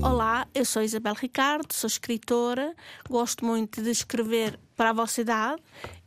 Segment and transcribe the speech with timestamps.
[0.00, 2.72] Olá, eu sou Isabel Ricardo, sou escritora,
[3.10, 5.60] gosto muito de escrever para a vossa idade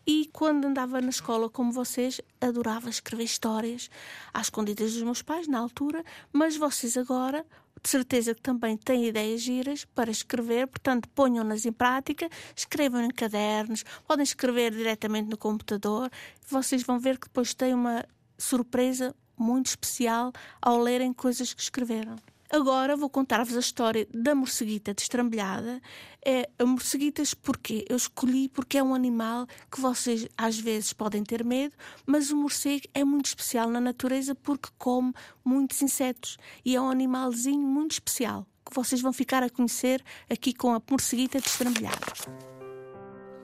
[0.08, 3.90] e quando andava na escola como vocês, adorava escrever histórias
[4.34, 6.02] às escondidas dos meus pais na altura,
[6.32, 7.46] mas vocês agora
[7.84, 13.10] de certeza que também têm ideias giras para escrever, portanto, ponham-nas em prática, escrevam em
[13.10, 16.10] cadernos, podem escrever diretamente no computador.
[16.48, 18.06] Vocês vão ver que depois têm uma
[18.42, 20.32] surpresa muito especial
[20.62, 22.16] ao lerem coisas que escreveram.
[22.52, 25.82] Agora vou contar-vos a história da morceguita destrambelhada.
[26.24, 31.24] É a morceguitas porque eu escolhi porque é um animal que vocês às vezes podem
[31.24, 31.74] ter medo,
[32.06, 35.14] mas o morcego é muito especial na natureza porque come
[35.46, 40.54] muitos insetos e é um animalzinho muito especial que vocês vão ficar a conhecer aqui
[40.54, 42.06] com a morceguita destrambelhada.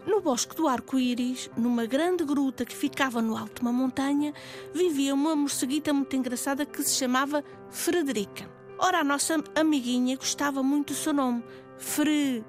[0.07, 4.33] No bosque do arco-íris, numa grande gruta que ficava no alto de uma montanha,
[4.73, 8.49] vivia uma morceguita muito engraçada que se chamava Frederica.
[8.79, 11.43] Ora, a nossa amiguinha gostava muito do seu nome,
[11.77, 12.47] Frederica.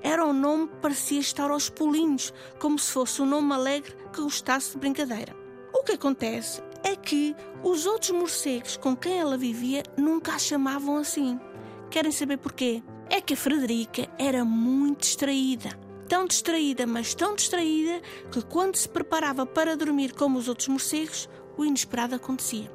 [0.00, 4.22] Era um nome que parecia estar aos pulinhos, como se fosse um nome alegre que
[4.22, 5.34] gostasse de brincadeira.
[5.74, 7.34] O que acontece é que
[7.64, 11.36] os outros morcegos com quem ela vivia nunca a chamavam assim.
[11.90, 12.80] Querem saber porquê?
[13.12, 15.70] É que a Frederica era muito distraída.
[16.08, 21.28] Tão distraída, mas tão distraída, que quando se preparava para dormir como os outros morcegos,
[21.58, 22.70] o inesperado acontecia.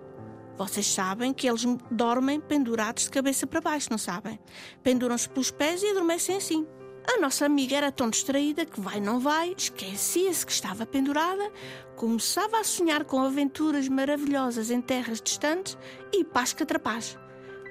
[0.58, 4.38] Vocês sabem que eles dormem pendurados de cabeça para baixo, não sabem?
[4.84, 6.68] Penduram-se pelos pés e adormecem assim.
[7.08, 11.50] A nossa amiga era tão distraída que vai não vai, esquecia-se que estava pendurada,
[11.96, 15.78] começava a sonhar com aventuras maravilhosas em terras distantes
[16.12, 17.18] e pasca trapaz.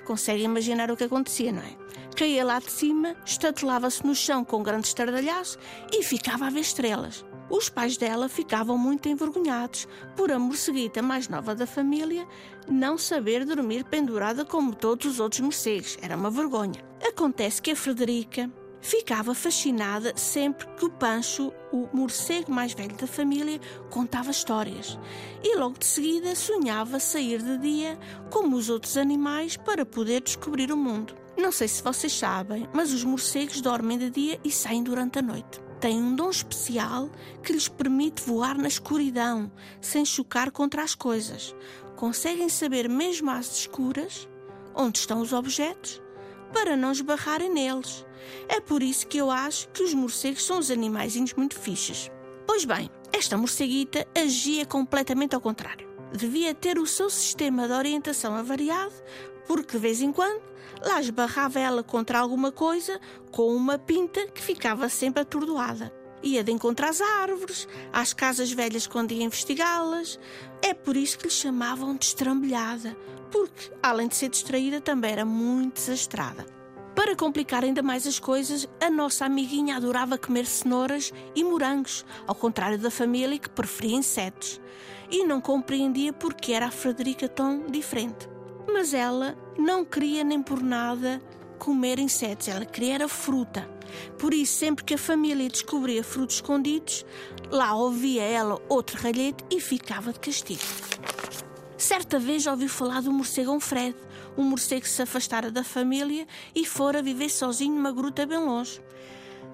[0.05, 1.77] Conseguem imaginar o que acontecia, não é?
[2.17, 4.87] Caía lá de cima, estatelava-se no chão com um grande
[5.93, 7.25] e ficava a ver estrelas.
[7.51, 12.27] Os pais dela ficavam muito envergonhados por a morceguita mais nova da família
[12.69, 15.99] não saber dormir pendurada como todos os outros morcegos.
[16.01, 16.85] Era uma vergonha.
[17.07, 18.51] Acontece que a Frederica
[18.85, 23.59] ficava fascinada sempre que o Pancho, o morcego mais velho da família,
[23.89, 24.99] contava histórias.
[25.43, 27.99] E logo de seguida sonhava sair de dia
[28.31, 31.17] como os outros animais para poder descobrir o mundo.
[31.35, 35.23] Não sei se vocês sabem, mas os morcegos dormem de dia e saem durante a
[35.23, 37.11] noite têm um dom especial
[37.43, 39.53] que lhes permite voar na escuridão,
[39.83, 41.55] sem chocar contra as coisas.
[41.95, 44.27] Conseguem saber, mesmo às escuras,
[44.75, 46.01] onde estão os objetos,
[46.55, 48.07] para não esbarrarem neles.
[48.49, 52.11] É por isso que eu acho que os morcegos são os animaizinhos muito fixes.
[52.47, 55.87] Pois bem, esta morceguita agia completamente ao contrário.
[56.17, 58.95] Devia ter o seu sistema de orientação avariado,
[59.47, 63.01] porque de vez em quando Lá esbarrava ela contra alguma coisa
[63.31, 65.91] com uma pinta que ficava sempre atordoada.
[66.25, 70.19] Ia de encontro às árvores, às casas velhas quando ia investigá-las.
[70.63, 72.97] É por isso que lhe chamavam de estrambelhada,
[73.31, 76.47] porque, além de ser distraída, também era muito desastrada.
[76.95, 82.35] Para complicar ainda mais as coisas, a nossa amiguinha adorava comer cenouras e morangos, ao
[82.35, 84.59] contrário da família que preferia insetos.
[85.11, 88.31] E não compreendia porque era a Frederica tão diferente.
[88.73, 91.21] Mas ela não queria nem por nada
[91.59, 93.69] comer insetos, ela queria era fruta.
[94.19, 97.05] Por isso, sempre que a família descobria frutos escondidos,
[97.51, 100.63] lá ouvia ela outro ralhete e ficava de castigo.
[101.77, 103.97] Certa vez ouviu falar do morcegão Fred,
[104.37, 108.81] um morcego que se afastara da família e fora viver sozinho numa gruta bem longe.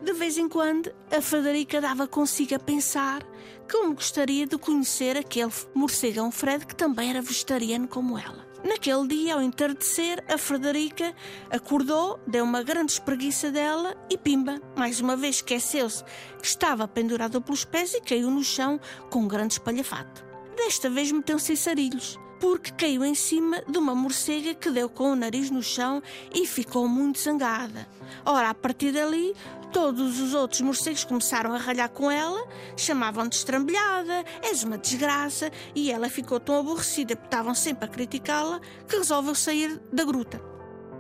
[0.03, 3.23] De vez em quando, a Frederica dava consigo a pensar
[3.71, 8.50] como gostaria de conhecer aquele morcegão Fred que também era vegetariano como ela.
[8.63, 11.15] Naquele dia, ao entardecer, a Frederica
[11.51, 16.05] acordou, deu uma grande espreguiça dela e pimba, mais uma vez esqueceu-se
[16.39, 18.79] que estava pendurada pelos pés e caiu no chão
[19.09, 20.25] com um grande espalhafato.
[20.57, 25.13] Desta vez meteu-se em sarilhos, porque caiu em cima de uma morcega que deu com
[25.13, 26.03] o nariz no chão
[26.35, 27.87] e ficou muito zangada.
[28.25, 29.35] Ora, a partir dali,
[29.73, 32.45] Todos os outros morcegos começaram a ralhar com ela,
[32.77, 38.61] chamavam-de estrambelhada, és uma desgraça, e ela ficou tão aborrecida porque estavam sempre a criticá-la
[38.89, 40.43] que resolveu sair da gruta.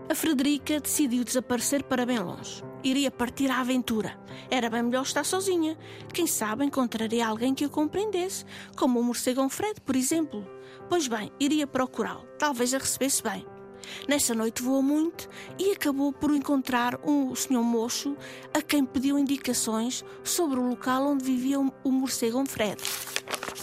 [0.09, 2.69] A Frederica decidiu desaparecer para bem longe.
[2.82, 4.19] Iria partir à aventura.
[4.50, 5.77] Era bem melhor estar sozinha.
[6.12, 8.44] Quem sabe encontraria alguém que a compreendesse,
[8.77, 10.47] como o morcegão Fred, por exemplo.
[10.88, 12.27] Pois bem, iria procurá-lo.
[12.38, 13.47] Talvez a recebesse bem.
[14.09, 15.29] Nessa noite voou muito
[15.59, 18.17] e acabou por encontrar um senhor mocho
[18.53, 22.81] a quem pediu indicações sobre o local onde vivia o morcego Fred.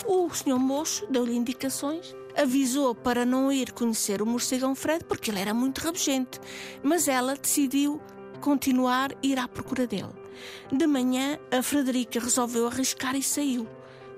[0.06, 5.40] O senhor mocho deu-lhe indicações, avisou para não ir conhecer o morcegão Fred porque ele
[5.40, 6.40] era muito rabugento,
[6.84, 8.02] mas ela decidiu
[8.42, 10.14] continuar ir à procura dele.
[10.72, 13.68] De manhã, a Frederica resolveu arriscar e saiu.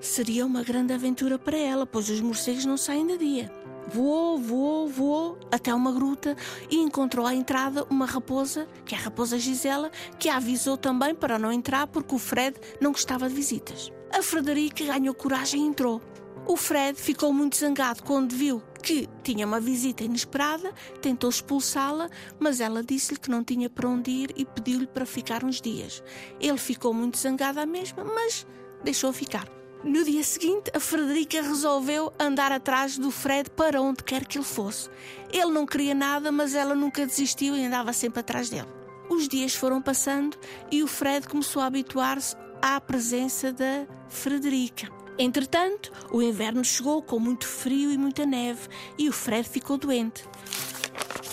[0.00, 3.52] Seria uma grande aventura para ela, pois os morcegos não saem da dia.
[3.88, 6.36] Voou, voou, voou até uma gruta
[6.70, 11.14] e encontrou à entrada uma raposa, que é a raposa Gisela, que a avisou também
[11.14, 13.90] para não entrar porque o Fred não gostava de visitas.
[14.12, 16.00] A Frederica ganhou coragem e entrou.
[16.46, 22.08] O Fred ficou muito zangado quando viu que tinha uma visita inesperada, tentou expulsá-la,
[22.38, 26.02] mas ela disse-lhe que não tinha para onde ir e pediu-lhe para ficar uns dias.
[26.40, 28.46] Ele ficou muito zangado à mesma, mas
[28.82, 29.46] deixou ficar.
[29.84, 34.44] No dia seguinte, a Frederica resolveu andar atrás do Fred para onde quer que ele
[34.44, 34.90] fosse.
[35.32, 38.68] Ele não queria nada, mas ela nunca desistiu e andava sempre atrás dele.
[39.08, 40.36] Os dias foram passando
[40.70, 44.99] e o Fred começou a habituar-se à presença da Frederica.
[45.18, 48.68] Entretanto, o inverno chegou com muito frio e muita neve
[48.98, 50.24] e o Fred ficou doente.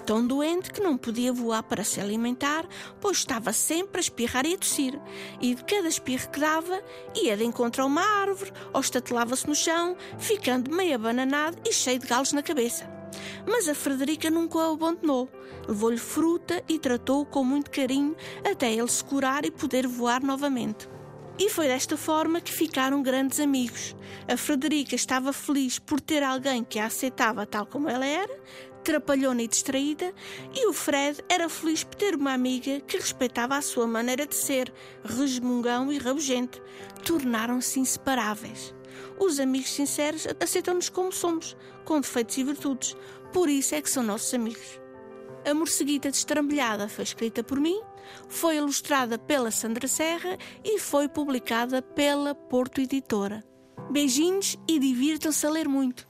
[0.06, 2.66] Tão doente que não podia voar para se alimentar,
[3.02, 4.98] pois estava sempre a espirrar e a tossir.
[5.42, 6.82] E de cada espirro que dava,
[7.14, 12.00] ia de encontro a uma árvore ou estatelava-se no chão, ficando meio abananado e cheio
[12.00, 12.90] de galos na cabeça.
[13.46, 15.30] Mas a Frederica nunca o abandonou.
[15.68, 18.16] Levou-lhe fruta e tratou-o com muito carinho
[18.50, 20.88] até ele se curar e poder voar novamente.
[21.40, 23.96] E foi desta forma que ficaram grandes amigos.
[24.28, 28.40] A Frederica estava feliz por ter alguém que a aceitava tal como ela era,
[28.84, 30.14] trapalhona e distraída,
[30.56, 34.34] e o Fred era feliz por ter uma amiga que respeitava a sua maneira de
[34.34, 34.74] ser,
[35.04, 36.60] resmungão e rabugento.
[37.06, 38.74] Tornaram-se inseparáveis.
[39.20, 41.56] Os amigos sinceros aceitam-nos como somos,
[41.86, 42.98] com defeitos e virtudes.
[43.32, 44.80] Por isso é que são nossos amigos.
[45.48, 47.80] A Morceguita Destrambelhada foi escrita por mim,
[48.28, 53.42] foi ilustrada pela Sandra Serra e foi publicada pela Porto Editora.
[53.90, 56.06] Beijinhos e divirtam-se a ler muito.